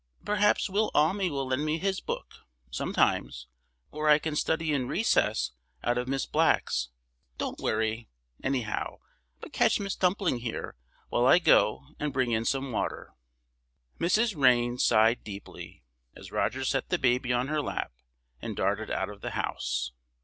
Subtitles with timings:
[0.25, 2.37] Perhaps Will Almy will lend me his book,
[2.71, 3.45] sometimes,
[3.91, 5.51] or I can study in recess
[5.83, 6.89] out of Miss Black's.
[7.37, 8.09] Don't worry,
[8.43, 8.97] anyhow,
[9.41, 10.75] but catch Miss Dumpling here,
[11.09, 13.13] while I go and bring in some water."
[13.99, 14.35] Mrs.
[14.35, 15.83] Rayne sighed deeply,
[16.15, 17.91] as Roger set the baby on her lap
[18.41, 19.91] and darted out of the house.